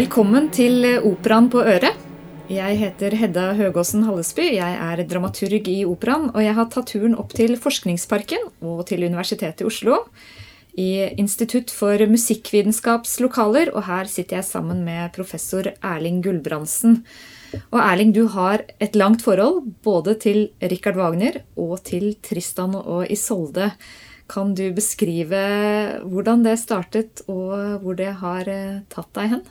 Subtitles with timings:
[0.00, 1.98] Velkommen til Operaen på øret.
[2.48, 4.46] Jeg heter Hedda Høgåsen Hallesby.
[4.54, 9.04] Jeg er dramaturg i Operaen, og jeg har tatt turen opp til Forskningsparken og til
[9.04, 9.98] Universitetet i Oslo.
[10.72, 10.88] I
[11.20, 17.02] Institutt for musikkvitenskaps lokaler, og her sitter jeg sammen med professor Erling Gulbrandsen.
[17.68, 23.04] Og Erling, du har et langt forhold både til Richard Wagner og til Tristan og
[23.12, 23.74] Isolde.
[24.30, 25.44] Kan du beskrive
[26.08, 29.48] hvordan det startet, og hvor det har eh, tatt deg hen?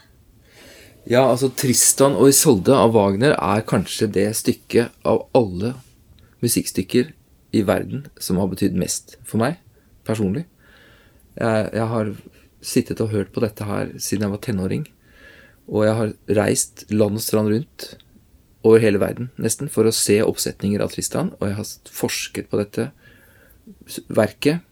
[1.08, 5.74] Ja, altså Tristan og Isolde av Wagner er kanskje det stykket av alle
[6.44, 7.14] musikkstykker
[7.56, 9.58] i verden som har betydd mest for meg
[10.08, 10.46] personlig.
[11.40, 12.12] Jeg, jeg, har
[12.60, 14.86] sittet og hørt på dette her siden jeg var tenåring.
[15.70, 17.90] Og jeg har reist land og strand rundt
[18.68, 21.32] over hele verden nesten for å se oppsetninger av Tristan.
[21.40, 22.90] Og jeg har forsket på dette
[24.12, 24.66] verket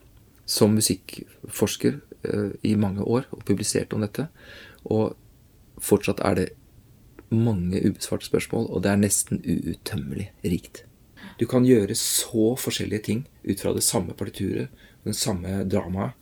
[0.48, 4.28] som musikkforsker uh, i mange år og publisert om dette.
[4.90, 5.16] Og
[5.84, 6.48] fortsatt er det
[7.30, 10.84] mange ubesvarte spørsmål, og det er nesten uuttømmelig rikt.
[11.38, 14.72] Du kan gjøre så forskjellige ting ut fra det samme partituret,
[15.06, 16.16] den samme dramaet.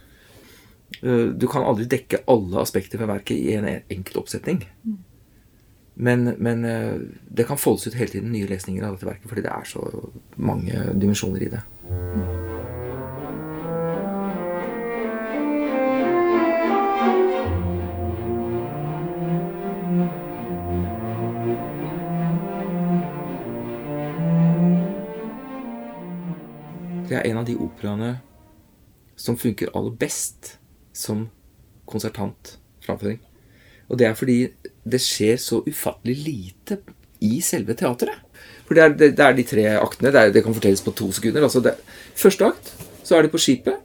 [1.01, 4.63] Eh, du kan aldri dekke alle aspekter ved verket i en enkelt oppsetning.
[5.95, 6.97] Men, men, eh,
[7.31, 9.85] det kan foldes ut hele tiden nye lesninger av dette verket, fordi det er så
[10.35, 11.63] mange dimensjoner i det.
[27.09, 28.17] Det er en av de operaene
[29.15, 30.57] som funker aller best
[30.95, 31.27] som
[31.85, 33.19] konsertant framføring.
[33.89, 34.37] Og det er fordi
[34.83, 36.79] det skjer så ufattelig lite
[37.25, 38.21] i selve teateret.
[38.65, 40.11] For det er, det, det er de tre aktene.
[40.11, 41.45] Det, er, det, kan fortelles på to sekunder.
[41.45, 41.61] Altså
[42.17, 42.71] første akt
[43.05, 43.81] så er de på skipet.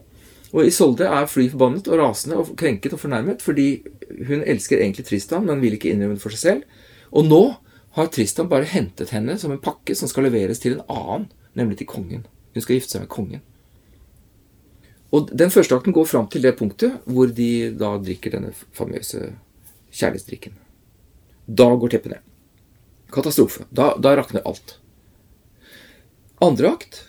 [0.51, 3.69] Og Isolde er fly forbannet og rasende og krenket og fornærmet fordi
[4.27, 6.81] hun elsker egentlig Tristan, men vil ikke innrømme det for seg selv.
[7.15, 7.43] Og nå
[7.95, 11.29] har Tristan bare hentet henne som en pakke som skal leveres til en annen,
[11.59, 12.25] nemlig til kongen.
[12.55, 13.45] Hun skal gifte seg med kongen.
[15.11, 19.33] Og Den første akten går fram til det punktet hvor de da drikker denne famøse
[19.91, 20.55] kjærlighetsdrikken.
[21.51, 22.27] Da går teppet ned.
[23.11, 23.67] Katastrofe.
[23.75, 24.77] Da, da rakner alt.
[26.41, 27.01] Andre akt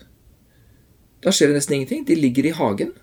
[1.22, 2.06] Da skjer det nesten ingenting.
[2.08, 2.96] De ligger i hagen.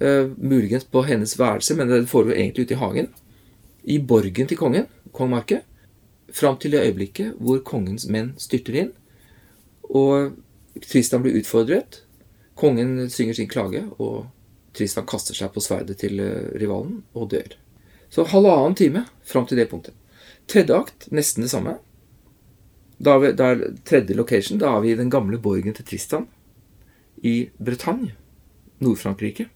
[0.00, 3.08] Uh, muligens på hennes værelse, men det foregår egentlig ute i hagen.
[3.84, 5.60] I borgen til kongen, kong Marke.
[6.34, 8.90] Fram til det øyeblikket hvor kongens menn styrter inn.
[9.86, 10.34] Og
[10.82, 12.02] Tristan blir utfordret.
[12.54, 14.26] Kongen synger sin klage, og
[14.74, 17.54] Tristan kaster seg på sverdet til eh, rivalen og dør.
[18.10, 19.94] Så halvannen time fram til det punktet.
[20.50, 21.78] Tredje akt, nesten det samme.
[22.98, 24.60] Da er, vi, da er tredje location.
[24.62, 26.28] Da er vi i den gamle borgen til Tristan
[27.22, 28.12] i Bretagne,
[28.84, 29.48] Nord-Frankrike.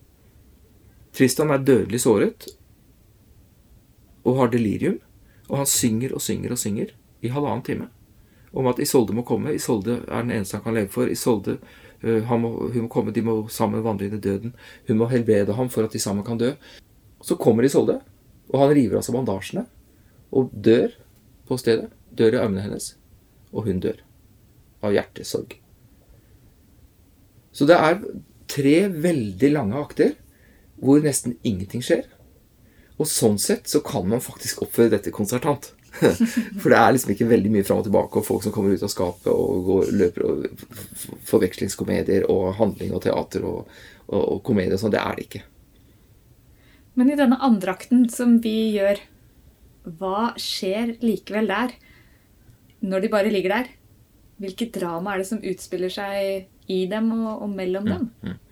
[1.14, 2.48] Tristan er dødelig såret
[4.24, 4.98] og har delirium.
[5.48, 6.90] Og han synger og synger og synger
[7.24, 7.88] i halvannen time
[8.52, 9.54] om at Isolde må komme.
[9.56, 11.10] Isolde er den eneste han kan leve for.
[11.10, 11.58] Isolde,
[12.04, 14.54] uh, må, hun må komme, De må sammen vandre inn i døden.
[14.88, 16.52] Hun må helbrede ham for at de sammen kan dø.
[17.24, 18.00] Så kommer Isolde,
[18.48, 19.66] og han river av seg bandasjene
[20.32, 20.92] og dør
[21.48, 21.90] på stedet.
[22.18, 22.92] Dør i armene hennes.
[23.52, 24.00] Og hun dør
[24.84, 25.58] av hjertesorg.
[27.52, 28.00] Så det er
[28.48, 30.14] tre veldig lange akter
[30.78, 32.04] hvor nesten ingenting skjer.
[32.98, 35.72] Og sånn sett så kan man faktisk oppføre dette konsertant.
[36.60, 38.84] For det er liksom ikke veldig mye fram og tilbake, og folk som kommer ut
[38.84, 40.64] av skapet og går, løper og
[41.28, 43.70] forvekslingskomedier og handling og teater og,
[44.08, 44.94] og, og komedie og sånn.
[44.94, 45.44] Det er det ikke.
[46.98, 49.00] Men i denne andrakten som vi gjør,
[49.98, 51.74] hva skjer likevel der?
[52.84, 53.72] Når de bare ligger der?
[54.38, 58.10] Hvilket drama er det som utspiller seg i dem og, og mellom dem?
[58.22, 58.44] Mm, mm.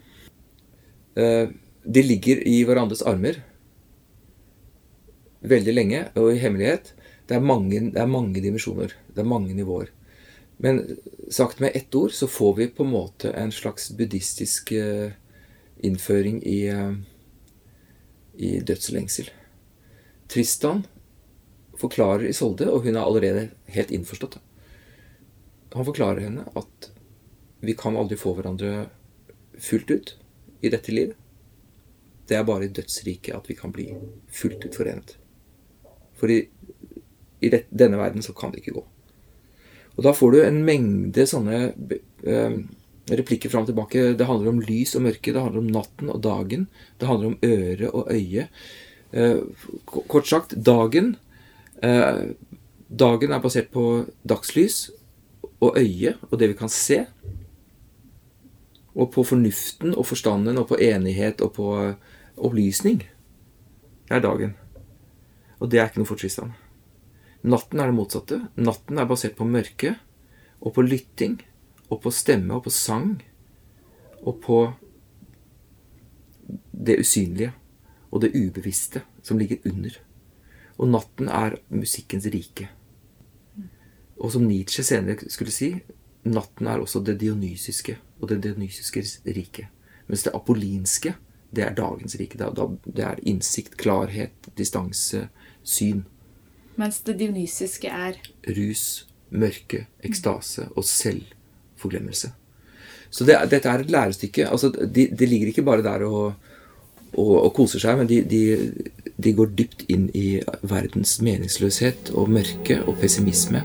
[1.17, 1.53] Uh,
[1.87, 3.39] de ligger i hverandres armer
[5.47, 6.93] veldig lenge og i hemmelighet.
[7.27, 8.95] Det er, mange, mange dimensjoner.
[9.13, 9.91] Det er mange nivåer.
[10.63, 10.83] Men
[11.31, 15.11] sagt med ett ord så får vi på en måte en slags buddhistisk uh,
[15.85, 16.95] innføring i, uh,
[18.37, 19.29] i dødslengsel.
[20.33, 20.87] Tristan
[21.77, 24.39] forklarer Isolde, og hun er allerede helt innforstått.
[25.77, 26.91] Han forklarer henne at
[27.61, 28.87] vi kan aldri få hverandre
[29.61, 30.17] fullt ut
[30.65, 31.17] i dette livet.
[32.27, 33.91] Det er bare i dødsriket at vi kan bli
[34.33, 35.17] fullt ut forenet.
[36.17, 36.47] For i
[37.41, 38.85] i denne verden så kan det ikke gå.
[39.97, 42.57] Og da får du en mengde sånne eh,
[43.17, 44.11] replikker fram og tilbake.
[44.19, 46.67] Det handler om lys og mørke, det handler om natten og dagen.
[47.01, 48.49] Det handler om øre og øye.
[49.13, 49.41] Eh,
[49.87, 51.17] kort sagt, dagen
[51.83, 52.37] eh,
[52.87, 54.93] Dagen er basert på dagslys
[55.59, 57.01] og øye og det vi kan se.
[58.95, 61.73] Og på fornuften og forstanden og på enighet og på
[62.37, 63.03] opplysning.
[64.07, 64.55] Er dagen.
[65.59, 66.55] Og det er ikke noe for Tristan.
[67.47, 68.41] Natten er det motsatte.
[68.59, 69.95] Natten er basert på mørke,
[70.61, 71.39] og på lytting,
[71.91, 73.21] og på stemme, og på sang,
[74.27, 74.59] og på
[76.87, 77.53] det usynlige
[78.11, 79.95] og det ubevisste som ligger under.
[80.79, 82.69] Og natten er musikkens rike.
[84.17, 85.71] Og som Nietzsche senere skulle si,
[86.27, 89.03] natten er også det dionysiske og det dionysiske
[89.37, 89.69] rike.
[90.07, 91.15] Mens det apollinske,
[91.55, 92.39] det er dagens rike.
[92.39, 95.27] Det er innsikt, klarhet, distanse,
[95.63, 96.05] syn.
[96.77, 98.19] Mens det dionysiske er
[98.57, 102.33] Rus, mørke, ekstase og selvforglemmelse.
[103.11, 104.49] Så det, dette er et lærestykke.
[104.49, 106.35] Altså, de, de, ligger ikke bare der og,
[107.15, 108.43] og, og koser seg, men de, de,
[109.17, 113.65] de, går dypt inn i verdens meningsløshet og mørke og pessimisme.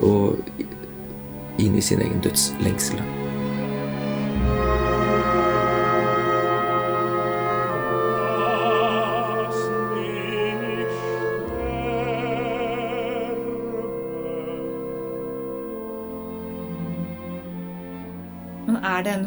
[0.00, 0.38] Og
[1.60, 3.19] inn i sin egen dødslengsel.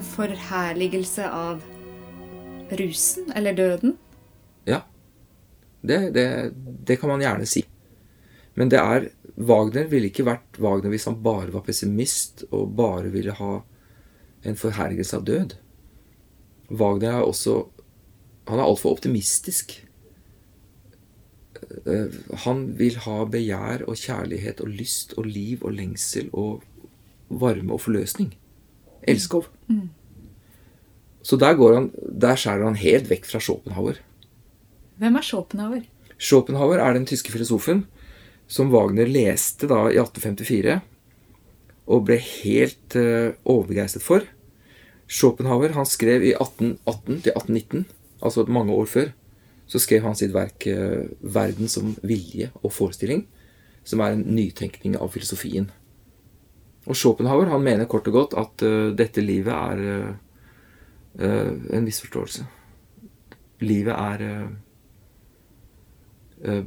[0.04, 1.64] En forherligelse av
[2.70, 3.98] rusen eller døden?
[4.66, 4.84] Ja.
[5.82, 6.52] Det, det,
[6.88, 7.64] det, kan man gjerne si.
[8.56, 13.10] Men det er Wagner ville ikke vært Wagner hvis han bare var pessimist og bare
[13.14, 13.54] ville ha
[14.44, 15.56] en forherligelse av død.
[16.70, 17.70] Wagner er også
[18.44, 19.72] Han er altfor optimistisk.
[21.88, 26.66] Eh, han vil ha begjær og kjærlighet og lyst og liv og lengsel og
[27.32, 28.34] varme og forløsning.
[29.08, 29.48] Elskov.
[29.74, 29.90] Mm.
[31.24, 34.00] Så der, går han, der skjærer han helt vekk fra Schopenhauer.
[35.00, 35.84] Hvem er Schopenhauer?
[36.20, 37.86] Schopenhauer er den tyske filosofen
[38.48, 40.82] som Wagner leste da i 1854
[41.84, 44.28] og ble helt uh, overbegeistret for.
[45.08, 47.86] Schopenhauer han skrev i 1818 til 1819,
[48.24, 49.12] altså mange år før,
[49.68, 53.26] så skrev han sitt verk uh, 'Verden som vilje og forestilling',
[53.84, 55.72] som er en nytenkning av filosofien.
[56.84, 62.46] Og Schopenhauer han mener kort og godt at uh, dette livet er uh, en misforståelse.
[63.64, 64.50] Livet er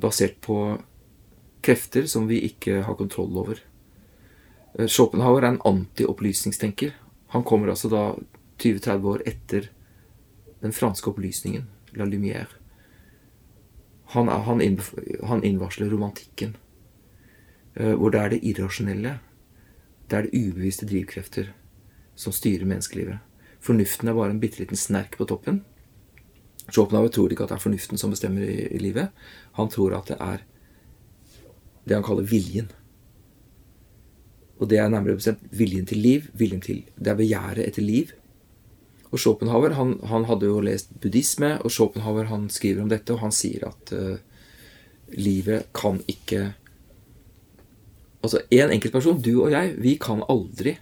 [0.00, 0.54] basert på
[1.66, 3.58] krefter som vi ikke har kontroll over.
[4.86, 6.94] Schopenhauer er en antiopplysningstenker.
[7.34, 8.04] Han kommer altså da
[8.62, 9.69] 20-30 år etter
[10.62, 11.66] den franske opplysningen,
[11.98, 12.54] La Lumière.
[14.14, 14.62] Han, han,
[15.26, 16.56] han innvarsler romantikken,
[17.74, 19.19] hvor det er det irrasjonelle
[20.11, 21.53] det er det ubevisste drivkrefter
[22.17, 23.19] som styrer menneskelivet.
[23.61, 25.62] Fornuften er bare en bitte liten snerk på toppen.
[26.70, 29.14] Schopenhauer tror ikke at det er fornuften som bestemmer i, i livet.
[29.58, 30.44] Han tror at det er
[31.87, 32.70] det han kaller viljen.
[34.58, 36.31] Og det er nærmere bestemt viljen til liv.
[36.35, 38.14] viljen til, Det er begjæret etter liv.
[39.12, 43.20] Og Schopenhauer han, han, hadde jo lest buddhisme, og Schopenhauer han skriver om dette, og
[43.20, 44.17] han sier at uh,
[45.14, 46.55] livet kan ikke
[48.26, 50.76] Altså en enkeltperson, du og jeg, vi kan aldri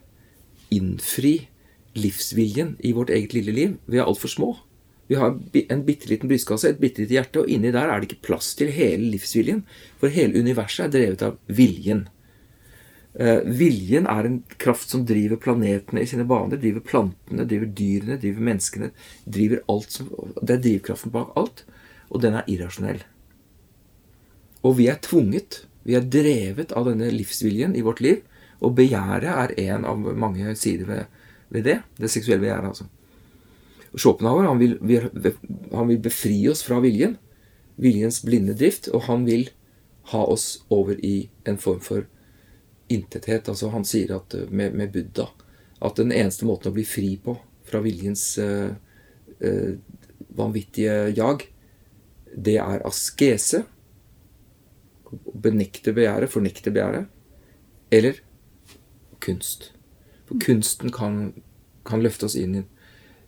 [0.72, 1.34] innfri
[1.94, 3.76] livsviljen i vårt eget lille liv.
[3.86, 4.54] Vi er altfor små.
[5.06, 8.08] Vi har en bitte liten brystkasse, et bitte lite hjerte, og inni der er det
[8.08, 9.60] ikke plass til hele livsviljen.
[10.00, 12.06] For hele universet er drevet av viljen.
[13.14, 18.18] Uh, viljen er en kraft som driver planetene i sine baner, driver plantene, driver dyrene,
[18.22, 18.90] driver menneskene.
[19.24, 20.08] driver alt som,
[20.40, 21.66] Det er drivkraften bak alt,
[22.10, 23.04] og den er irrasjonell.
[24.64, 28.22] Og vi er tvunget vi er drevet av denne livsviljen i vårt liv,
[28.64, 31.78] og begjæret er en av mange sider ved, ved det.
[32.00, 32.88] Det seksuelle begjæret, altså.
[33.94, 34.78] Schopenhauer han vil,
[35.70, 37.18] han vil, befri oss fra viljen,
[37.78, 39.48] viljens blinde drift, og han vil
[40.10, 42.08] ha oss over i en form for
[42.92, 43.48] intethet.
[43.48, 45.28] Altså han sier at med, med Buddha
[45.84, 47.36] at den eneste måten å bli fri på
[47.68, 48.72] fra viljens uh,
[49.44, 49.72] uh,
[50.34, 51.46] vanvittige jag,
[52.34, 53.62] det er askese,
[55.34, 57.10] benekte begjæret, fornekte begjæret,
[57.94, 58.20] eller
[59.24, 59.70] kunst.
[60.28, 61.34] For kunsten kan,
[61.86, 62.64] kan løfte oss inn i,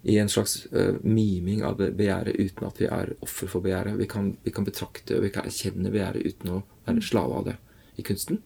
[0.07, 3.99] i en slags uh, miming av begjæret uten at vi er offer for begjæret.
[3.99, 7.49] Vi kan, vi kan betrakte og vi kan erkjenne begjæret uten å være slave av
[7.50, 7.57] det
[7.99, 8.43] i kunsten.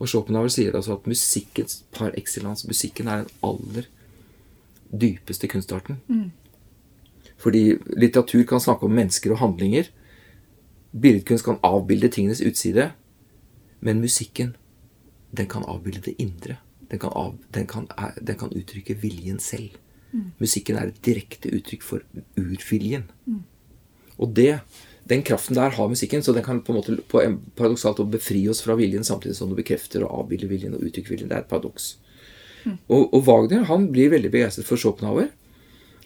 [0.00, 3.88] Og Schopenhauer sier altså at musikkens par excellence, musikken er den aller
[4.90, 6.00] dypeste kunstarten.
[6.08, 6.30] Mm.
[7.40, 9.90] Fordi litteratur kan snakke om mennesker og handlinger,
[10.90, 12.90] Billedkunst kan avbilde tingenes utside,
[13.80, 14.56] men musikken,
[15.30, 16.58] den kan avbilde det indre.
[16.90, 17.86] Den kan, av, den kan,
[18.20, 19.76] den kan uttrykke viljen selv.
[20.10, 20.32] Mm.
[20.42, 22.02] Musikken er et direkte uttrykk for
[22.34, 23.06] urviljen.
[23.30, 23.44] Mm.
[24.18, 24.58] Og det,
[25.08, 28.42] den kraften der har musikken, så den kan på en måte på en paradoksalt befri
[28.50, 31.30] oss fra viljen samtidig som det bekrefter og avbilder viljen og uttrykker viljen.
[31.30, 31.92] Det er et paradoks.
[32.64, 32.76] Mm.
[32.88, 35.30] Og, og, Wagner han blir veldig begeistret for Schopenhauer.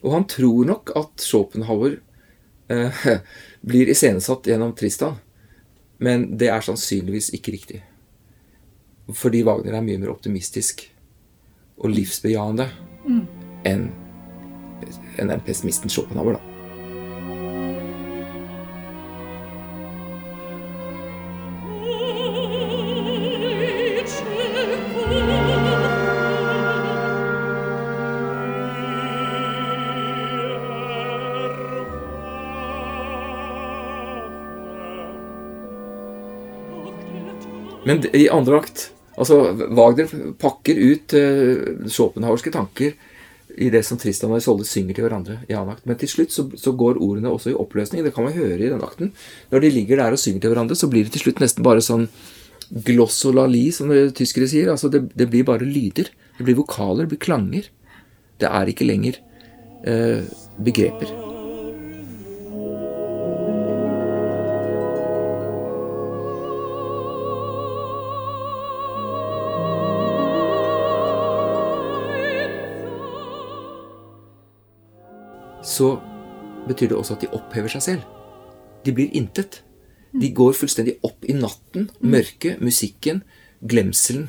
[0.04, 1.96] Og han tror nok at Schopenhauer
[2.68, 3.04] eh,
[3.64, 5.18] blir iscenesatt gjennom Tristan.
[6.02, 7.82] Men det er sannsynligvis ikke riktig.
[9.14, 10.86] Fordi Wagner er mye mer optimistisk
[11.76, 12.68] og livsbejaende
[13.68, 13.90] enn
[15.18, 16.53] en den pessimisten Schopenhauer, da.
[37.94, 39.36] Men i andre akt Altså,
[39.78, 40.10] Wagner
[40.42, 42.96] pakker ut uh, Schopenhauerske tanker
[43.54, 45.84] i det som Tristan og Isolde synger til hverandre i annen akt.
[45.86, 48.02] Men til slutt så, så går ordene også i oppløsning.
[48.02, 49.12] Det kan man høre i den akten.
[49.52, 51.84] Når de ligger der og synger til hverandre, så blir det til slutt nesten bare
[51.84, 52.08] sånn
[52.88, 54.72] glossolali, som tyskere sier.
[54.72, 56.10] Altså, det, det blir bare lyder.
[56.34, 57.70] Det blir vokaler, det blir klanger.
[58.42, 59.22] Det er ikke lenger
[59.86, 60.26] uh,
[60.58, 61.14] begreper.
[75.74, 75.96] Så
[76.68, 78.06] betyr det også at de opphever seg selv.
[78.84, 79.62] De blir intet.
[80.14, 83.24] De går fullstendig opp i natten, mørket, musikken,
[83.66, 84.28] glemselen.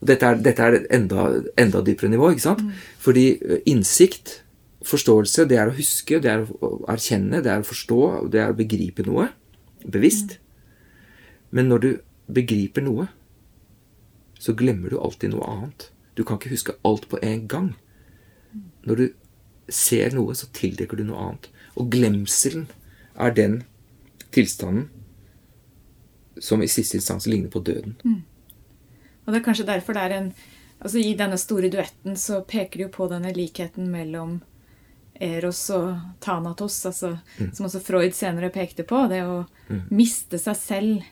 [0.00, 1.26] Og dette er, dette er et enda,
[1.60, 2.64] enda dypere nivå, ikke sant?
[3.00, 4.38] Fordi eh, innsikt,
[4.84, 8.00] forståelse, det er å huske, det er å erkjenne, det er å forstå,
[8.32, 9.30] det er å begripe noe
[9.84, 10.38] bevisst.
[11.54, 11.90] Men når du
[12.36, 13.08] begriper noe,
[14.40, 15.88] så glemmer du alltid noe annet.
[16.16, 17.70] Du kan ikke huske alt på en gang.
[18.84, 19.06] Når du
[19.68, 21.48] ser noe, så tildekker du noe annet.
[21.78, 22.66] Og glemselen
[23.14, 23.62] er den
[24.34, 24.90] tilstanden
[26.42, 27.94] som i siste instans ligner på døden.
[29.24, 30.34] Og det er kanskje derfor det er en
[30.84, 34.34] Altså I denne store duetten så peker de jo på denne likheten mellom
[35.22, 37.14] Eros og Thanatos, altså,
[37.54, 39.04] som også Freud senere pekte på.
[39.08, 39.44] Det å
[39.94, 41.06] miste seg selv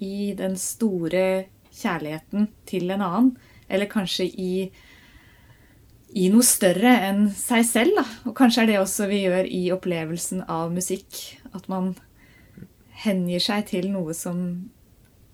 [0.00, 1.24] i den store
[1.82, 3.32] kjærligheten til en annen.
[3.68, 4.70] Eller kanskje i,
[6.16, 8.00] i noe større enn seg selv.
[8.00, 8.04] Da.
[8.30, 11.20] Og kanskje er det også vi gjør i opplevelsen av musikk.
[11.54, 11.94] At man
[13.04, 14.44] hengir seg til noe som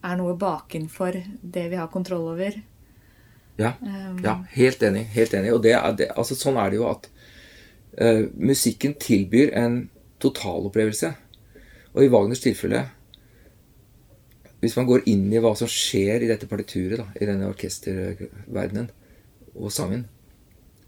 [0.06, 2.58] er noe bakenfor det vi har kontroll over.
[3.56, 3.72] Ja,
[4.22, 5.06] ja helt enig.
[5.16, 5.54] Helt enig.
[5.54, 7.08] Og det det, altså, sånn er det jo at
[8.00, 9.86] uh, musikken tilbyr en
[10.22, 11.14] totalopplevelse.
[11.96, 12.82] Og i Wagners tilfelle
[14.60, 18.88] Hvis man går inn i hva som skjer i dette partituret, da, i denne orkesterverdenen
[19.56, 20.06] og sangen,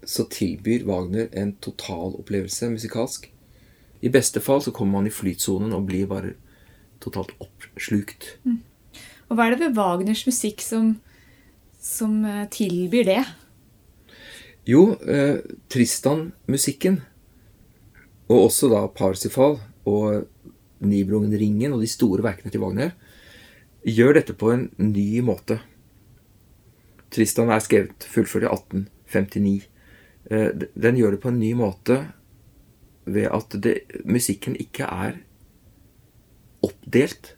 [0.03, 3.29] så tilbyr Wagner en totalopplevelse musikalsk.
[3.99, 6.35] I beste fall så kommer man i flytsonen og blir bare
[7.03, 8.37] totalt oppslukt.
[9.29, 10.95] Og hva er det ved Wagners musikk som,
[11.83, 13.21] som eh, tilbyr det?
[14.69, 15.39] Jo, eh,
[15.71, 16.99] Tristan-musikken,
[18.29, 19.57] og også da Parsifal
[19.89, 20.27] og
[20.85, 22.93] Nibrungen-ringen og de store verkene til Wagner,
[23.87, 25.59] gjør dette på en ny måte.
[27.09, 29.68] Tristan er skrevet fullført i 1859.
[30.29, 31.99] Eh, Den gjør det på en ny måte
[33.09, 35.17] ved at det, musikken ikke er
[36.65, 37.33] oppdelt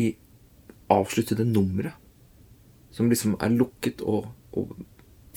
[0.00, 0.12] i
[0.92, 1.92] avsluttede numre
[2.92, 4.72] som liksom er lukket og, og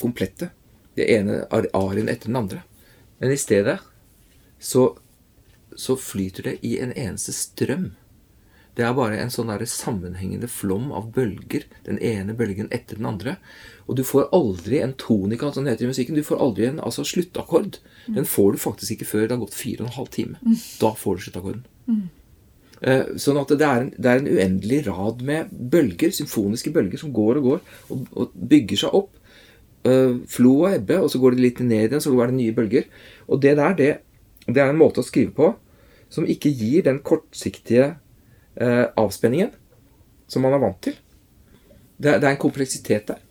[0.01, 0.49] komplette.
[0.95, 2.61] Det ene ar- arien etter den andre.
[3.19, 3.77] Men i stedet
[4.59, 4.89] så,
[5.75, 7.93] så flyter det i en eneste strøm.
[8.75, 11.63] Det er bare en sånn sammenhengende flom av bølger.
[11.85, 13.37] Den ene bølgen etter den andre.
[13.87, 16.17] Og du får aldri en tonika, som det heter i musikken.
[16.17, 17.79] Du får aldri en altså, sluttakkord.
[18.11, 20.59] Den får du faktisk ikke før det har gått fire og en halv time.
[20.81, 21.65] Da får du sluttakkorden.
[21.87, 22.05] Mm.
[23.21, 27.13] Sånn at det er, en, det er en uendelig rad med bølger, symfoniske bølger, som
[27.15, 27.61] går og går
[27.95, 29.13] og, og bygger seg opp.
[29.87, 32.55] Eh, Flo og ebbe, og så går det litt ned igjen, så er det nye
[32.57, 32.89] bølger.
[33.29, 33.91] Og det der, det,
[34.49, 35.53] det er en måte å skrive på
[36.13, 37.95] som ikke gir den kortsiktige
[38.55, 39.53] eh, avspenningen
[40.27, 40.95] som man er vant til.
[41.97, 43.21] Det, det er en kompleksitet der.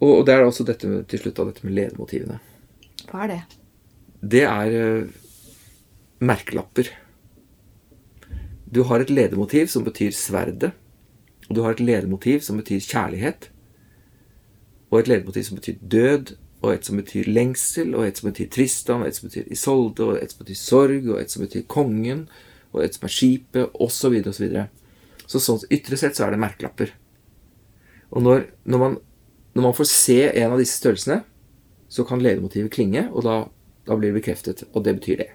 [0.00, 2.38] Og, og det er også dette med, til slutt da, dette med ledemotivene.
[3.10, 3.40] Hva er det?
[4.36, 5.18] Det er eh,
[6.24, 6.90] merkelapper.
[8.72, 10.72] Du har et ledemotiv som betyr sverdet.
[11.48, 13.50] Og du har et ledemotiv som betyr kjærlighet.
[14.90, 16.34] Og et ledemotiv som betyr død.
[16.62, 17.94] Og et som betyr lengsel.
[17.94, 19.04] Og et som betyr Tristan.
[19.04, 20.04] Og et som betyr Isolde.
[20.04, 21.08] Og et som betyr sorg.
[21.14, 22.26] Og et som betyr kongen.
[22.76, 23.72] Og et som er skipet.
[23.74, 24.66] Og så videre og så.
[25.26, 26.92] Så sånn ytre sett så er det merkelapper.
[28.14, 28.98] Og når, når, man,
[29.56, 31.24] når man får se en av disse størrelsene,
[31.90, 33.40] så kan ledemotivet klinge, og da,
[33.86, 34.62] da blir det bekreftet.
[34.72, 35.28] Og det betyr det.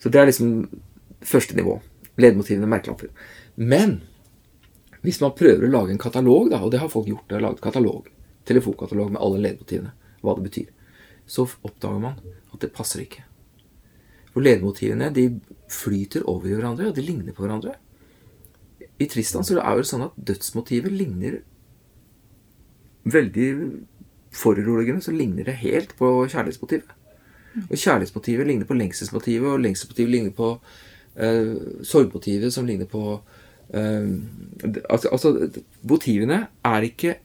[0.00, 0.54] Så det er liksom
[1.24, 1.76] første nivå.
[2.20, 3.12] Ledemotivene, merkelapper.
[3.56, 3.98] Men
[5.04, 7.44] hvis man prøver å lage en katalog, da, og det har folk gjort, de har
[7.44, 8.08] laget katalog,
[8.48, 9.92] telefonkatalog med alle ledemotivene,
[10.24, 10.70] hva det betyr,
[11.28, 12.16] så oppdager man
[12.52, 13.24] at det passer ikke.
[14.32, 15.28] For ledemotivene de
[15.74, 17.74] flyter over i hverandre, og de ligner på hverandre.
[18.98, 21.42] i Tristan så er det sånn at dødsmotivet ligner
[23.04, 23.48] Veldig
[24.32, 26.94] foruroligende så ligner det helt på kjærlighetsmotivet.
[27.68, 30.48] Og kjærlighetsmotivet ligner på lengselsmotivet, og lengselsmotivet ligner på
[31.16, 31.52] eh,
[31.86, 33.02] sorgmotivet, som ligner på
[33.74, 34.08] eh,
[34.88, 35.34] altså, altså,
[35.82, 37.18] motivene er ikke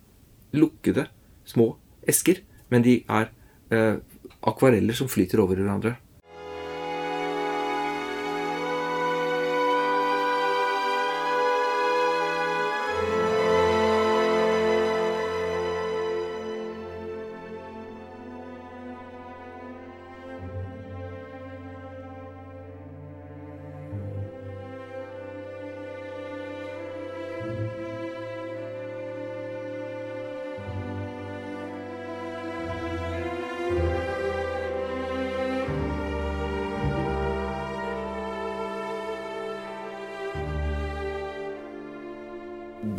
[0.53, 1.07] lukkede,
[1.45, 1.71] små
[2.07, 3.31] esker, men de er
[3.73, 3.95] eh,
[4.45, 5.95] akvareller som flyter over hverandre.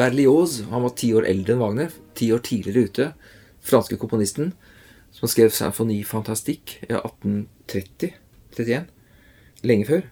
[0.01, 3.09] Berlioz han var ti år eldre enn Wagner, ti år tidligere ute.
[3.61, 4.55] Franske komponisten
[5.13, 8.89] som skrev Symfoni Fantastique i 1830-31.
[9.67, 10.05] Lenge før.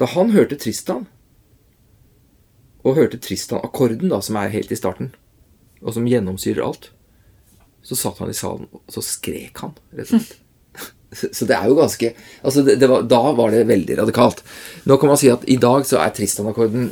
[0.00, 1.04] Da han hørte Tristan,
[2.80, 5.10] og hørte Tristan-akkorden, da, som er helt i starten,
[5.82, 6.88] og som gjennomsyrer alt,
[7.84, 10.38] så satt han i salen, og så skrek han, rett og slett.
[11.10, 12.12] Så det er jo ganske
[12.46, 14.44] altså det, det var, Da var det veldig radikalt.
[14.86, 16.84] Nå kan man si at i dag så er Tristan-akkorden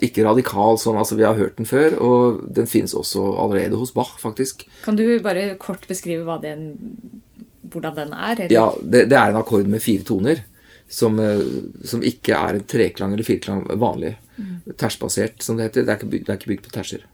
[0.00, 3.92] ikke radikal sånn, altså Vi har hørt den før, og den fins også allerede hos
[3.96, 4.66] Bach, faktisk.
[4.84, 6.72] Kan du bare kort beskrive den,
[7.70, 8.36] hvordan den er?
[8.36, 8.54] Eller?
[8.54, 10.44] Ja, det, det, er en akkord med fire toner.
[10.90, 11.38] Som, eh,
[11.86, 14.16] som ikke er en treklang eller firklang vanlig.
[14.34, 14.72] Mm.
[14.74, 15.84] Tersbasert, som det heter.
[15.86, 17.04] Det er, bygd, det er ikke bygd på terser.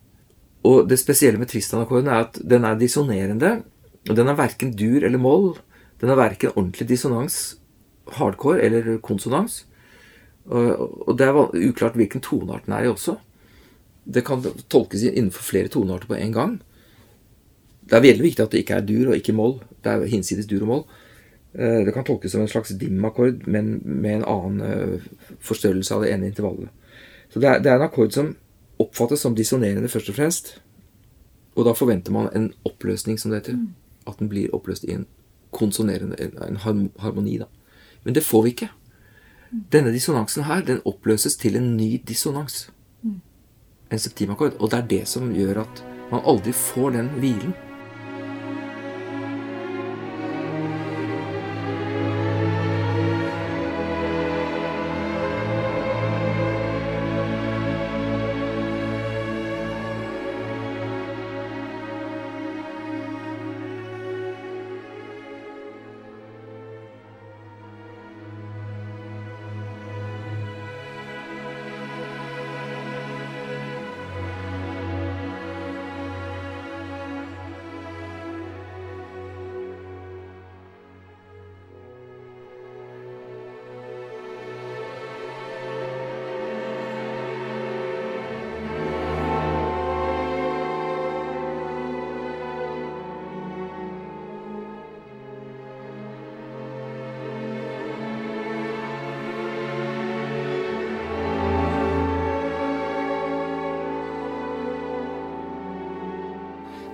[0.67, 3.59] Og det spesielle med Tristan-akkorden er at den er dissonerende.
[4.09, 5.51] Og den er verken dur eller moll.
[6.01, 7.59] Den er verken ordentlig dissonans,
[8.17, 9.65] hardcore eller konsonans.
[10.47, 13.17] Og det er uklart hvilken toneart den er i også.
[14.07, 16.53] Det kan tolkes innenfor flere tonearter på en gang.
[17.87, 19.59] Det er veldig viktig at det ikke er dur og ikke moll.
[19.83, 20.85] Det er hinsides dur og moll.
[21.59, 25.09] Eh, det kan tolkes som en slags dim-akkord, men med en annen eh,
[25.41, 26.71] forstørrelse av det ene intervallet.
[27.33, 28.35] Så det er, det er en akkord som
[28.83, 30.57] oppfattes som dissonerende først og fremst.
[31.57, 33.57] Og da forventer man en oppløsning, som det heter.
[33.57, 33.71] Mm.
[34.07, 35.07] At den blir oppløst i en
[35.51, 36.61] konsonerende, en
[37.01, 37.39] harmoni.
[37.39, 37.49] da.
[38.05, 38.69] Men det får vi ikke.
[39.73, 42.71] Denne dissonansen her, den oppløses til en ny dissonans.
[43.93, 44.57] En septimakkord.
[44.61, 47.55] Og det er det som gjør at man aldri får den hvilen.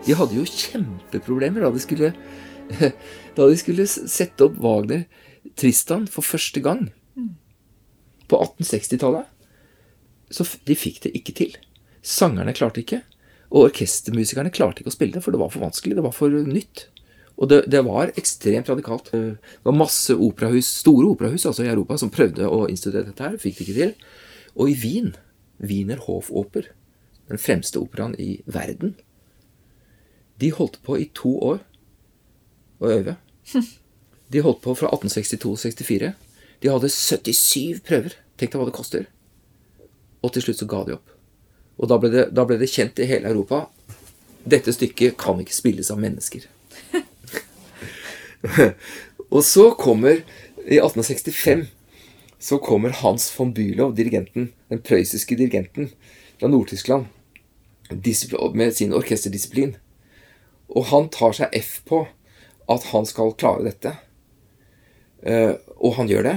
[0.03, 2.11] De hadde jo kjempeproblemer da de skulle,
[3.37, 5.05] da de skulle sette opp Wagner
[5.59, 6.89] Tristan for første gang.
[8.31, 9.29] På 1860-tallet.
[10.33, 11.57] Så de fikk det ikke til.
[12.03, 13.03] Sangerne klarte ikke.
[13.53, 15.99] Og orkestermusikerne klarte ikke å spille det, for det var for vanskelig.
[15.99, 16.87] Det var for nytt.
[17.37, 19.13] Og det, det var ekstremt radikalt.
[19.13, 23.39] Det var masse operahus, store operahus altså i Europa som prøvde å instituere dette her.
[23.41, 23.95] Fikk det ikke til.
[24.57, 25.13] Og i Wien,
[25.63, 26.73] Wiener Hofoper,
[27.31, 28.97] den fremste operaen i verden,
[30.41, 31.63] de holdt på i to år
[32.83, 33.17] å øve.
[34.33, 36.07] De holdt på fra 1862 64.
[36.65, 38.15] De hadde 77 prøver.
[38.41, 39.03] Tenk deg hva det koster.
[40.25, 41.11] Og til slutt så ga de opp.
[41.77, 43.67] Og da ble, det, da ble det kjent i hele Europa
[44.49, 46.49] dette stykket kan ikke spilles av mennesker.
[49.35, 50.25] og så kommer
[50.63, 51.67] I 1865
[52.43, 55.93] så kommer Hans von Bülow, dirigenten, den prøyssiske dirigenten
[56.41, 57.07] fra Nord-Tyskland,
[57.91, 59.77] med sin orkesterdisiplin.
[60.73, 62.05] Og han tar seg F på
[62.73, 63.93] at han skal klare dette.
[65.23, 66.37] Uh, og han gjør det.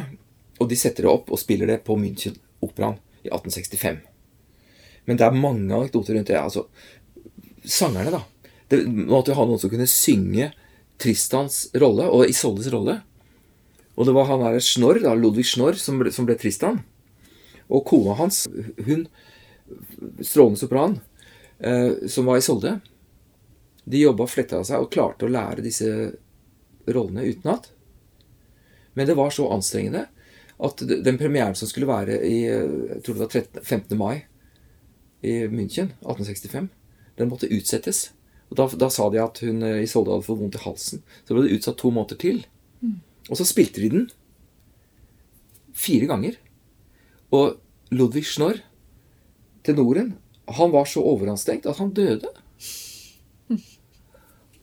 [0.59, 4.03] Og de setter det opp og spiller det på München-operaen i 1865.
[5.05, 6.39] Men det er mange anekdoter rundt det.
[6.39, 6.65] Altså,
[7.63, 8.23] sangerne, da.
[8.71, 10.49] Det måtte jo ha noen som kunne synge
[11.01, 12.99] Tristans rolle og Isoldes rolle.
[13.95, 16.81] Og det var han der Snorr, da, Ludvig Snorr, som ble, som ble Tristan.
[17.71, 18.43] Og kona hans,
[18.85, 19.05] hun,
[20.19, 20.99] strålende sopran,
[21.59, 22.75] eh, som var i Solde,
[23.85, 25.89] de jobba og fletta seg og klarte å lære disse
[26.89, 27.69] rollene utenat.
[28.95, 30.07] Men det var så anstrengende
[30.65, 33.97] at den premieren som skulle være i jeg tror det var 13, 15.
[33.99, 34.25] mai
[35.25, 36.69] i München 1865,
[37.17, 38.09] den måtte utsettes.
[38.51, 41.01] Og da, da, sa de at hun eh, i solda hadde fått vondt i halsen.
[41.25, 42.43] Så ble det utsatt to måneder til.
[42.85, 42.99] Mm.
[43.31, 44.05] Og så spilte de den
[45.75, 46.37] fire ganger.
[47.33, 47.57] Og
[47.95, 48.61] Ludvig Schnorr,
[49.65, 50.13] tenoren,
[50.45, 52.29] han var så overanstrengt at han døde.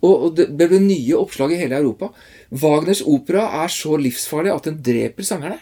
[0.02, 2.10] Og, det ble nye oppslag i hele Europa.
[2.50, 5.60] Wagners opera er så livsfarlig at den dreper sangerne.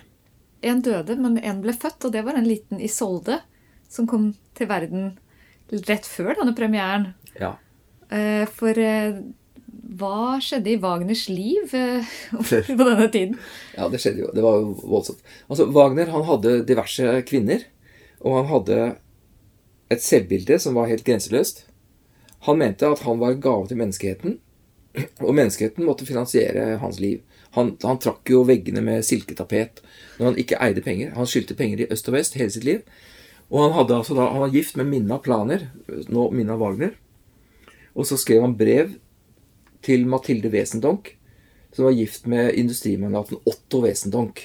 [0.64, 3.40] En døde, men en ble født, og det var en liten Isolde
[3.90, 5.12] som kom til verden
[5.88, 7.12] rett før denne premieren.
[7.40, 7.54] Ja.
[8.10, 9.20] Eh, for eh,
[10.00, 13.36] hva skjedde i Wagners liv eh, på denne tiden?
[13.76, 14.32] Ja, det skjedde jo.
[14.34, 15.22] Det var jo voldsomt.
[15.48, 17.64] Altså, Wagner han hadde diverse kvinner,
[18.20, 18.80] og han hadde
[19.90, 21.64] et selvbilde som var helt grenseløst.
[22.46, 24.38] Han mente at han var en gave til menneskeheten,
[25.26, 27.20] og menneskeheten måtte finansiere hans liv.
[27.56, 29.82] Han, han trakk jo veggene med silketapet
[30.18, 31.14] når han ikke eide penger.
[31.16, 32.84] Han skyldte penger i øst og vest hele sitt liv.
[33.50, 35.66] Og han, hadde altså da, han var gift med Minna Planer,
[36.08, 36.94] nå Minna Wagner.
[37.98, 38.94] Og så skrev han brev
[39.82, 41.16] til Mathilde Wesendonck,
[41.74, 44.42] som var gift med industrimagnaten Otto Wesendonck.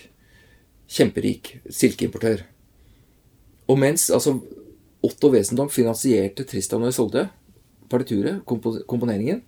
[0.89, 2.41] Kjemperik silkeimportør.
[3.69, 4.39] Og mens altså
[5.05, 7.27] Otto Wesendonck finansierte Tristan og Isolde,
[7.89, 8.43] partituret,
[8.87, 9.41] komponeringen,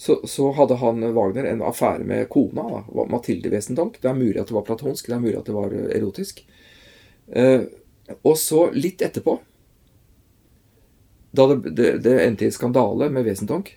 [0.00, 3.98] så, så, hadde han Wagner en affære med kona, da, Mathilde Wesendonck.
[4.00, 6.40] Det er mulig at det var platonsk, det er mulig at det var erotisk.
[7.28, 7.66] Eh,
[8.22, 9.36] og så, litt etterpå,
[11.36, 13.74] da det, det, det endte i skandale med Wesendonck,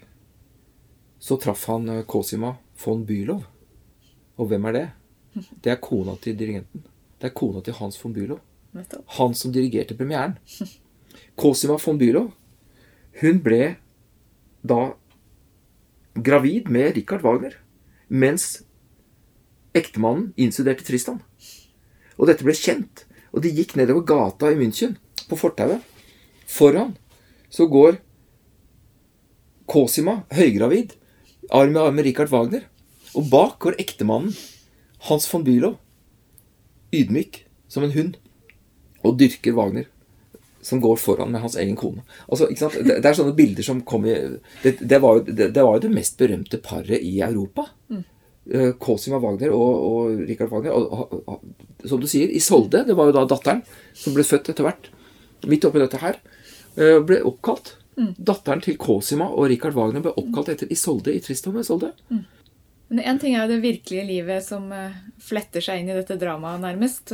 [1.20, 3.44] så traff han eh, Cosima von Bülow.
[4.40, 4.88] Og hvem er det?
[5.62, 6.88] Det er kona til dirigenten.
[7.20, 8.40] Det er kona til Hans von Bülow.
[9.20, 10.40] Han som dirigerte premieren.
[11.36, 12.32] Cosima von Bülow,
[13.22, 13.76] hun ble
[14.64, 14.94] da
[16.16, 17.58] gravid med Richard Wagner
[18.08, 18.64] mens
[19.74, 21.20] ektemannen innstuderte Tristan.
[22.18, 23.06] Og dette ble kjent.
[23.34, 25.82] Og de gikk nedover gata i München, på fortauet.
[26.46, 26.94] Foran
[27.50, 27.98] så går
[29.66, 30.94] Cosima, høygravid,
[31.50, 32.68] arm i arm med Richard Wagner.
[33.18, 34.36] Og bak går ektemannen,
[35.10, 35.78] Hans von Bülow,
[36.94, 38.20] ydmyk som en hund,
[39.04, 39.90] og dyrker Wagner.
[40.64, 42.06] Som går foran med hans egen kone.
[42.28, 44.16] Altså, det, det, er sånne bilder som kom i
[44.64, 47.68] Det, det, var, jo, det var, jo, det, mest berømte paret i Europa.
[47.92, 48.04] Mm.
[48.52, 50.76] Eh, Cosima Wagner og, og Richard Wagner.
[50.76, 51.44] Og, og,
[51.88, 53.64] som du sier, Isolde, det var jo da datteren
[53.98, 54.88] som ble født etter hvert.
[55.52, 56.20] Midt oppi dette her.
[56.76, 57.76] Eh, ble oppkalt.
[58.00, 58.14] Mm.
[58.18, 61.92] Datteren til Cosima og Richard Wagner ble oppkalt etter Isolde i Tristan og Isolde.
[62.10, 62.24] Mm.
[62.94, 66.18] Men Én ting er jo det virkelige livet som uh, fletter seg inn i dette
[66.22, 67.14] dramaet, nærmest.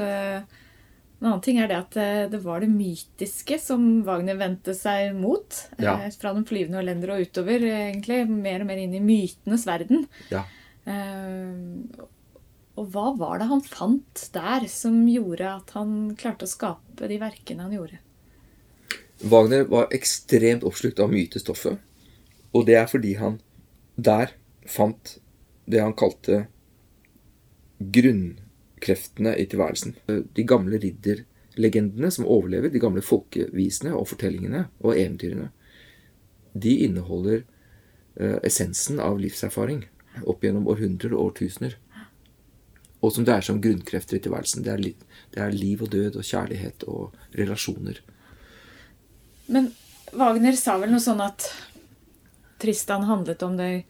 [1.20, 5.12] En annen ting er det at uh, det var det mytiske som Wagner vendte seg
[5.18, 5.58] mot.
[5.82, 5.98] Ja.
[6.20, 8.22] fra den flyvende hollender og utover, egentlig.
[8.30, 10.08] Mer og mer inn i mytenes verden.
[10.32, 10.46] Ja.
[12.80, 17.20] og hva var det han fant der som gjorde at han klarte å skape de
[17.22, 18.00] verkene han gjorde?
[19.20, 21.80] Wagner var ekstremt oppslukt av mytestoffet.
[22.56, 23.42] Og det er fordi han
[24.00, 24.32] der
[24.66, 25.18] fant
[25.70, 26.46] det han kalte
[28.80, 29.96] grunnkreftene i tilværelsen.
[30.08, 35.52] De gamle ridderlegendene som overlever, de gamle folkevisene og fortellingene og eventyrene,
[36.54, 37.44] de inneholder
[38.20, 39.86] uh, essensen av livserfaring
[40.26, 41.78] opp gjennom århundrer og årtusener.
[43.02, 44.64] Og som det er som grunnkrefter i tilværelsen.
[44.64, 44.96] Det er, liv,
[45.32, 48.02] det er liv og død og kjærlighet og relasjoner.
[49.48, 49.72] Men
[50.12, 51.48] Wagner sa vel noe sånn at
[52.60, 53.86] Tristan handlet om det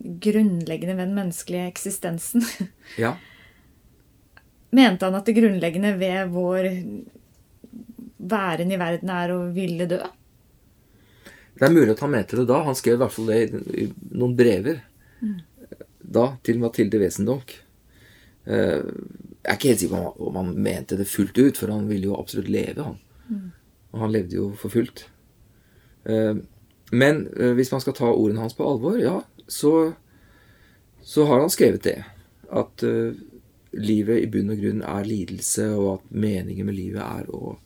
[0.00, 2.46] grunnleggende ved den menneskelige eksistensen.
[2.96, 3.18] Ja.
[4.70, 6.68] Mente han at det grunnleggende ved vår
[8.30, 10.00] væren i verden er å ville dø?
[11.60, 12.62] Det er mulig at han mente det da.
[12.64, 13.40] Han skrev i hvert fall det
[13.76, 14.80] i noen brever
[15.20, 15.38] mm.
[16.16, 17.52] da til Mathilde Wesendonck.
[18.46, 21.88] Eh, jeg er ikke helt sikker på om han mente det fullt ut, for han
[21.90, 22.96] ville jo absolutt leve, han.
[23.28, 23.50] Mm.
[23.90, 25.04] Og han levde jo for fullt.
[26.08, 26.40] Eh,
[26.90, 29.18] men eh, hvis man skal ta ordene hans på alvor, ja,
[29.50, 29.92] så,
[31.02, 31.98] så har han skrevet det.
[32.50, 32.82] At
[33.76, 37.56] livet i bunn og grunn er lidelse, og at meningen med livet er å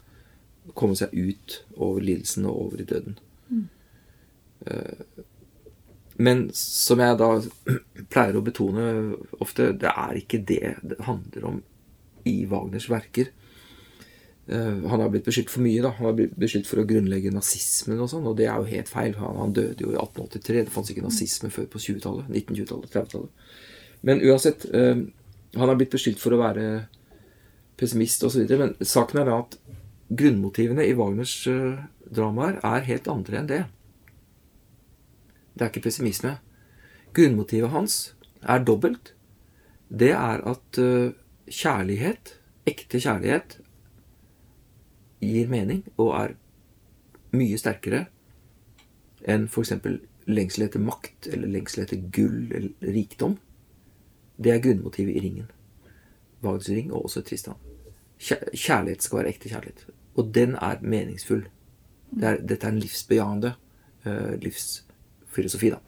[0.75, 3.19] komme seg ut over lidelsen og over i døden.
[3.49, 3.65] Mm.
[6.17, 7.31] Men som jeg da
[8.13, 8.85] pleier å betone
[9.45, 11.63] ofte, det er ikke det det handler om
[12.29, 13.33] i Wagners verker.
[14.47, 15.83] Eh, han har blitt beskyldt for mye.
[15.83, 18.71] da, Han har blitt beskyldt for å grunnlegge nazismen og sånn, og det er jo
[18.71, 19.17] helt feil.
[19.21, 20.65] Han, han døde jo i 1883.
[20.65, 22.31] Det fantes ikke nazisme før på 20-tallet.
[22.31, 23.53] 1920-tallet, 30-tallet.
[24.05, 25.05] Men uansett, eh,
[25.55, 26.67] han har blitt beskyldt for å være
[27.79, 28.47] pessimist osv.
[28.59, 29.59] Men saken er da at
[30.15, 33.63] grunnmotivene i Wagners uh, dramaer er helt andre enn det.
[35.55, 36.37] Det er ikke pessimisme.
[37.15, 37.99] Grunnmotivet hans
[38.43, 39.13] er dobbelt.
[39.89, 41.13] Det er at uh,
[41.47, 42.35] kjærlighet,
[42.67, 43.59] ekte kjærlighet,
[45.25, 46.35] gir mening og er
[47.35, 48.05] mye sterkere
[49.25, 49.73] enn f.eks.
[50.29, 53.39] lengsel etter makt eller lengsel etter gull eller rikdom.
[54.45, 55.51] Det er grunnmotivet i Ringen.
[56.45, 57.57] Wagners ring og også Tristan.
[58.21, 59.87] Kjærlighet skal være ekte kjærlighet.
[60.15, 61.47] Og den er meningsfull.
[62.15, 63.55] Det er, dette er en livsbejaende
[64.07, 65.81] uh, livsfilosofi, da.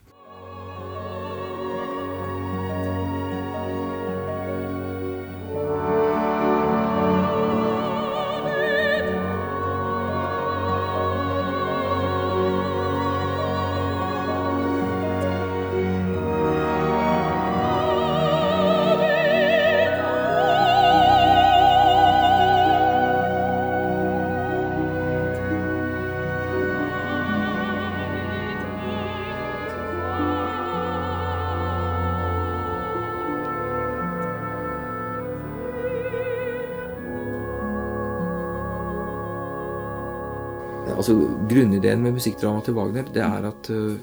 [41.47, 43.99] Grunnideen med musikkdrama til Wagner det er at uh,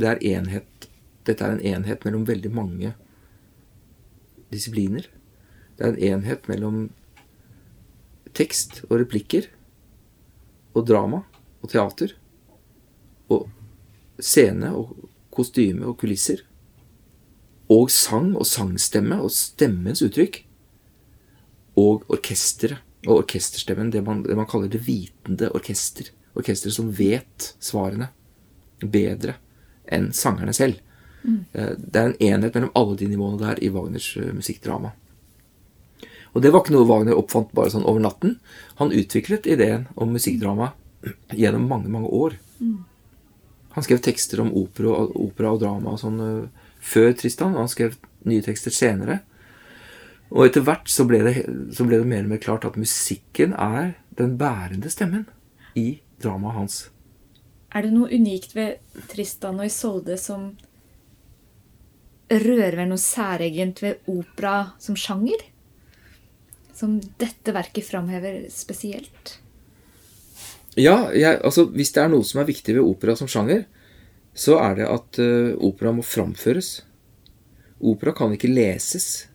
[0.00, 0.86] det er enhet
[1.26, 2.88] Dette er en enhet mellom veldig mange
[4.50, 5.04] disipliner.
[5.78, 6.78] Det er en enhet mellom
[8.34, 9.46] tekst og replikker
[10.74, 11.20] og drama
[11.60, 12.16] og teater
[13.30, 13.46] og
[14.18, 14.96] scene og
[15.30, 16.42] kostyme og kulisser
[17.70, 20.42] og sang og sangstemme og stemmens uttrykk
[21.78, 26.10] og orkesteret og orkesterstemmen, det man, det man kaller det vitende orkester.
[26.38, 28.08] Orkesteret som vet svarene
[28.82, 29.36] bedre
[29.92, 30.78] enn sangerne selv.
[31.22, 31.44] Mm.
[31.52, 34.92] Det er en enhet mellom alle de nivåene der i Wagners eh, musikkdrama.
[36.32, 38.38] Og det var ikke noe Wagner oppfant bare sånn over natten.
[38.78, 40.72] Han utviklet ideen om musikkdrama
[41.42, 42.38] gjennom mange, mange år.
[42.62, 42.80] Mm.
[43.76, 47.72] Han skrev tekster om opera, opera og drama og sånn uh, før Tristan, og han
[47.72, 47.96] skrev
[48.28, 49.20] nye tekster senere.
[50.32, 51.44] Og etter hvert så ble, det,
[51.76, 55.26] så ble det mer og mer klart at musikken er den bærende stemmen
[55.76, 56.76] i dramaet hans.
[57.72, 58.80] Er det noe unikt ved
[59.12, 60.52] Tristan og Isolde som
[62.32, 65.44] rører ved noe særegent ved opera som sjanger?
[66.76, 69.36] Som dette verket framhever spesielt?
[70.80, 73.66] Ja, jeg, altså hvis det er noe som er viktig ved opera som sjanger,
[74.32, 76.78] så er det at uh, opera må framføres.
[77.84, 79.26] Opera kan ikke leses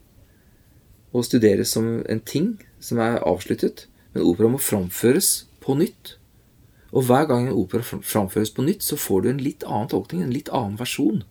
[1.17, 3.87] og studeres som en ting som er avsluttet.
[4.13, 6.15] Men opera må framføres på nytt.
[6.95, 10.23] Og hver gang en opera framføres på nytt, så får du en litt annen tolkning,
[10.23, 11.23] en litt annen versjon.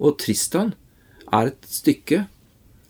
[0.00, 0.74] Og Tristan
[1.30, 2.24] er et stykke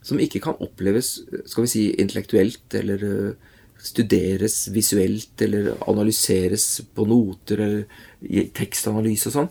[0.07, 3.51] som ikke kan oppleves skal vi si, intellektuelt eller øh,
[3.81, 7.85] studeres visuelt eller analyseres på noter eller
[8.25, 9.51] i tekstanalyse og sånn.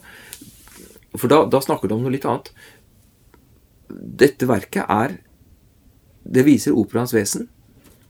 [1.16, 2.50] For da, da snakker du om noe litt annet.
[3.90, 5.18] Dette verket er
[6.24, 7.48] det viser operaens vesen.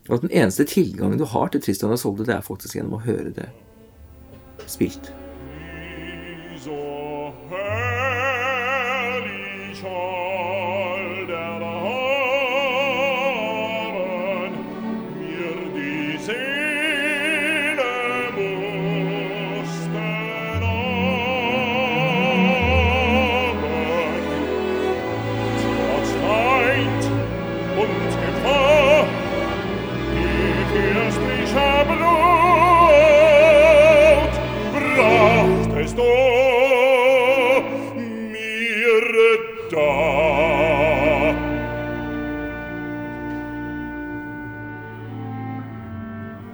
[0.09, 2.99] Og at den eneste tilgangen du har til Tristan og Solde, det er faktisk gjennom
[2.99, 3.51] å høre det
[4.67, 5.13] spilt.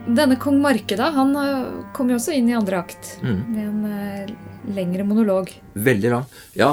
[0.07, 1.67] Denne kong Marke, da, han eh,
[1.97, 3.41] kom jo også inn i andre akt mm.
[3.51, 4.33] med en uh,
[4.77, 5.51] lengre monolog.
[5.75, 6.25] Veldig lang.
[6.59, 6.73] Ja,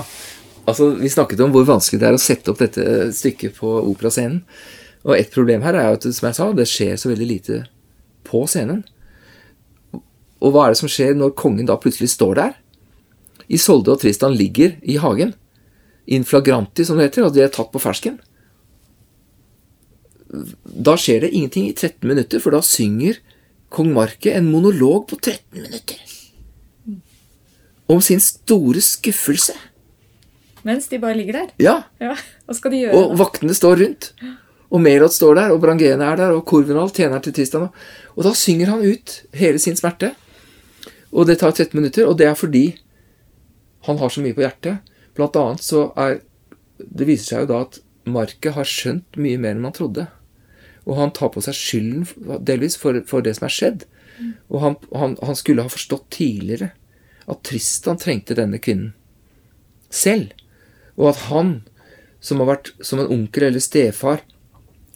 [0.65, 4.43] altså vi snakket om hvor vanskelig det er å sette opp dette stykket på operascenen.
[5.03, 7.61] Og et problem her er jo at som jeg sa, det skjer så veldig lite
[8.27, 8.83] på scenen.
[10.43, 12.53] Og hva er det som skjer når kongen da plutselig står der?
[13.51, 15.33] Isolde og Tristan ligger i hagen.
[16.07, 18.17] In flagranti, som det heter, og de er tatt på fersken.
[20.33, 23.19] Da skjer det ingenting i 13 minutter, for da synger
[23.73, 26.01] kong Marke en monolog på 13 minutter
[27.93, 29.53] om sin store skuffelse.
[30.63, 31.49] Mens de bare ligger der?
[31.59, 31.75] Ja.
[31.99, 32.15] ja.
[32.47, 32.95] Hva skal de gjøre?
[32.95, 33.19] Og da?
[33.19, 34.13] vaktene står rundt.
[34.73, 37.67] Og Melot står der, og Brangene er der, og Korvenal tjener til Tristan.
[38.15, 40.13] Og da synger han ut hele sin smerte.
[41.13, 42.65] Og det tar 13 minutter, og det er fordi
[43.85, 44.95] han har så mye på hjertet.
[45.13, 46.21] Blant annet så er
[46.77, 47.77] Det viser seg jo da at
[48.09, 50.07] Marke har skjønt mye mer enn man trodde.
[50.83, 53.85] Og han tar på seg skylden delvis for, for det som er skjedd.
[54.51, 56.73] Og han, han, han, skulle ha forstått tidligere
[57.29, 58.91] at Tristan trengte denne kvinnen
[59.93, 60.33] selv.
[60.99, 61.55] Og at han,
[62.23, 64.21] som har vært som en onkel eller stefar,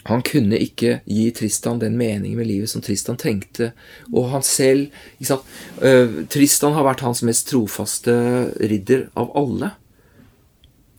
[0.07, 3.73] han kunne ikke gi Tristan den meningen med livet som Tristan trengte.
[4.13, 5.49] Og han selv ikke sant?
[5.81, 8.15] Uh, Tristan har vært hans mest trofaste
[8.61, 9.73] ridder av alle.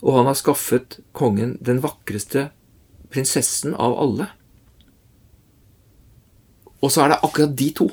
[0.05, 2.49] Og han har skaffet kongen den vakreste
[3.09, 4.29] prinsessen av alle.
[6.79, 7.89] Og så er det akkurat de to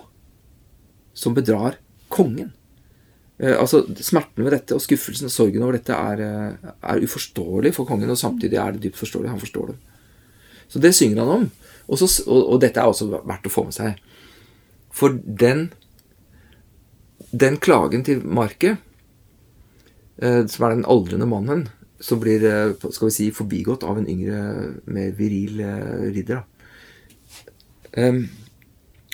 [1.16, 1.78] som bedrar
[2.12, 2.52] kongen.
[3.38, 7.74] Eh, altså Smerten ved dette og skuffelsen og sorgen over dette er, uh, er uforståelig
[7.76, 9.32] for kongen, og samtidig er det dypt forståelig.
[9.32, 9.76] Han forstår det.
[10.68, 11.50] Så det synger han om.
[11.86, 14.00] Og, så, og, og, dette er også verdt å få med seg.
[14.96, 15.68] For den,
[17.30, 18.76] den klagen til Marke,
[20.18, 21.66] eh, som er den aldrende mannen,
[22.02, 24.40] som blir eh, skal vi si, forbigått av en yngre,
[24.90, 26.42] mer viril eh, ridder,
[27.92, 28.24] eh,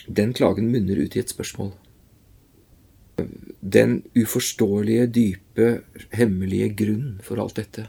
[0.07, 1.73] den klagen munner ut i et spørsmål.
[3.61, 5.69] Den uforståelige, dype,
[6.11, 7.87] hemmelige grunn for alt dette.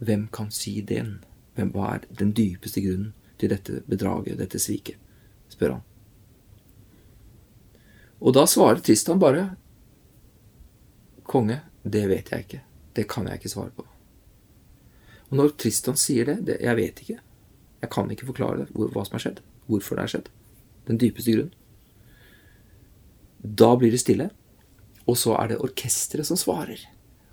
[0.00, 1.18] Hvem kan si den?
[1.54, 4.96] Hvem, hva er den dypeste grunnen til dette bedraget, dette sviket?
[5.50, 5.86] spør han.
[8.20, 9.56] Og da svarer Tristan bare
[11.30, 12.60] Konge, det vet jeg ikke.
[12.96, 13.84] Det kan jeg ikke svare på.
[15.30, 17.20] Og når Tristan sier det, det Jeg vet ikke.
[17.80, 19.40] Jeg kan ikke forklare det, hva som har skjedd.
[19.66, 20.30] Hvorfor det har skjedd.
[20.88, 21.50] Den dypeste grunn.
[23.40, 24.30] Da blir det stille,
[25.08, 26.80] og så er det orkesteret som svarer.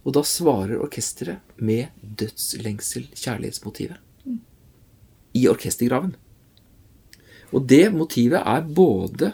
[0.07, 3.99] Og da svarer orkesteret med dødslengsel, kjærlighetsmotivet
[5.35, 6.15] i orkestergraven.
[7.51, 9.33] Og det motivet er både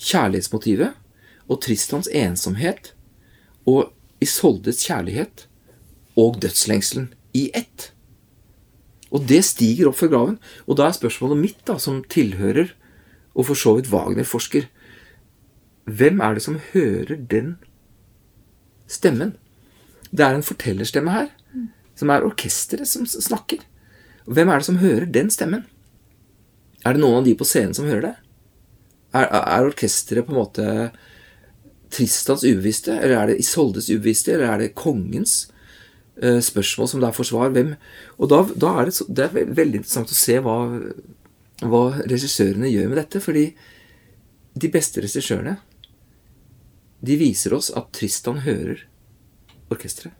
[0.00, 0.96] kjærlighetsmotivet
[1.50, 2.92] og Tristans ensomhet
[3.68, 5.46] og Isoldes kjærlighet
[6.20, 7.90] og dødslengselen i ett.
[9.10, 10.36] Og det stiger opp fra graven.
[10.68, 12.74] Og da er spørsmålet mitt, da, som tilhører
[13.34, 14.68] og for så vidt Wagner-forsker
[15.90, 17.56] Hvem er det som hører den
[18.90, 19.34] stemmen?
[20.10, 21.28] Det er en fortellerstemme her,
[21.98, 23.62] som er orkesteret som snakker.
[24.26, 25.64] Hvem er det som hører den stemmen?
[26.84, 28.16] Er det noen av de på scenen som hører det?
[29.18, 30.66] Er, er orkesteret på en måte
[31.90, 35.48] Tristans ubevisste, eller er det Isoldes ubevisste, eller er det kongens
[36.22, 37.50] uh, spørsmål som det er for svar?
[37.54, 37.74] Hvem?
[38.18, 40.60] Og da, da er det, så, det er veldig interessant å se hva,
[41.60, 43.20] hva regissørene gjør med dette.
[43.22, 43.46] Fordi
[44.60, 45.58] de beste regissørene
[47.00, 48.84] de viser oss at Tristan hører
[49.72, 50.16] orkesteret.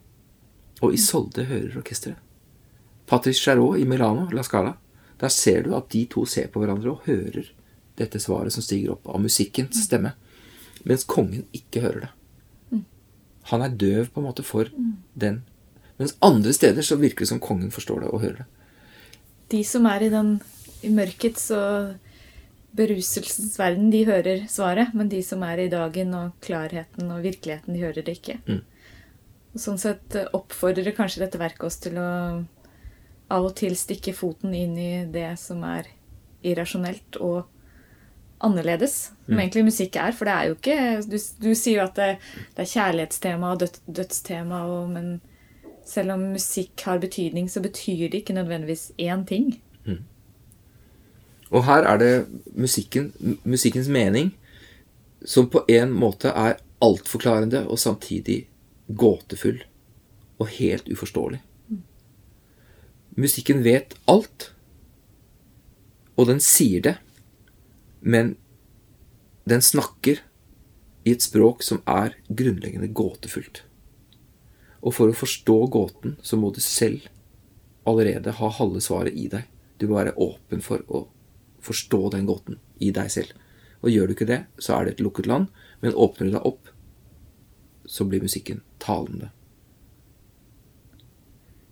[0.81, 2.17] Og Isolde hører orkesteret.
[3.05, 4.77] Patrice Charot i Milano, La Scala,
[5.21, 7.51] der ser du at de to ser på hverandre og hører
[7.99, 10.15] dette svaret som stiger opp av musikkens stemme,
[10.87, 12.11] mens kongen ikke hører det.
[13.51, 14.69] Han er døv på en måte for
[15.13, 15.41] den.
[15.99, 18.47] Mens andre steder så virker det som kongen forstår det og hører det.
[19.51, 20.37] De som er i den
[20.81, 21.93] i mørkets og
[22.77, 24.93] beruselsens verden, de hører svaret.
[24.97, 28.39] Men de som er i dagen og klarheten og virkeligheten, de hører det ikke.
[28.47, 28.61] Mm.
[29.51, 32.09] Og sånn sett oppfordrer kanskje dette verket oss til å
[33.31, 35.87] av og til stikke foten inn i det som er
[36.43, 37.45] irrasjonelt og
[38.43, 39.11] annerledes.
[39.25, 39.41] Som mm.
[39.43, 40.15] egentlig musikk er.
[40.17, 42.11] For det er jo ikke Du, du sier jo at det,
[42.55, 45.11] det er kjærlighetstema og død, dødstema, og, men
[45.87, 49.53] selv om musikk har betydning, så betyr det ikke nødvendigvis én ting.
[49.85, 50.03] Mm.
[51.51, 52.13] Og her er det
[52.55, 53.11] musikken,
[53.43, 54.31] musikkens mening
[55.27, 58.45] som på en måte er altforklarende og samtidig
[58.87, 59.59] gåtefull
[60.41, 61.41] og helt uforståelig.
[63.19, 64.53] Musikken vet alt,
[66.15, 66.95] og den sier det,
[68.01, 68.35] men
[69.49, 70.21] den snakker
[71.03, 73.63] i et språk som er grunnleggende gåtefullt.
[74.81, 77.05] Og for å forstå gåten, så må du selv
[77.85, 79.45] allerede ha halve svaret i deg.
[79.77, 81.05] Du må være åpen for å
[81.65, 83.35] forstå den gåten i deg selv.
[83.81, 85.49] Og gjør du ikke det, så er det et lukket land.
[85.81, 86.69] Men åpner du deg opp,
[87.85, 89.31] så blir musikken talende.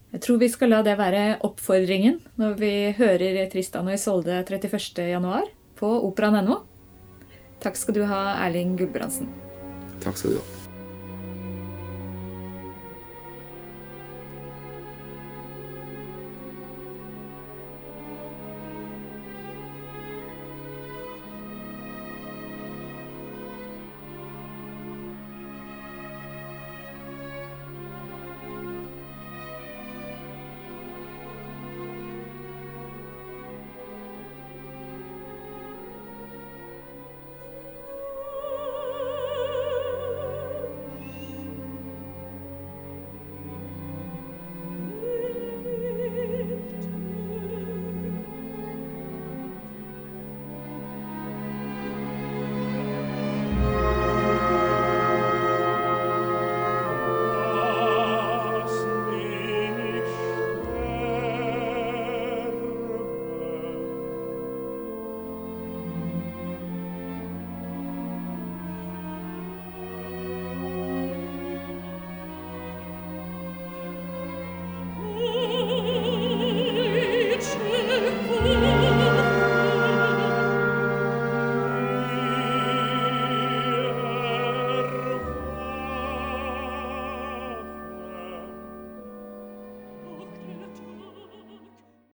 [0.09, 5.51] Jeg tror vi skal la det være oppfordringen når vi hører Tristan og Isolde 31.1
[5.77, 6.63] på operaen.no.
[7.61, 9.29] Takk skal du ha, Erling Gulbrandsen.
[10.01, 10.58] Takk skal du ha.